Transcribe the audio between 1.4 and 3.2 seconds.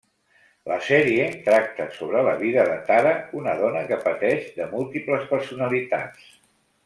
tracta sobre la vida de Tara,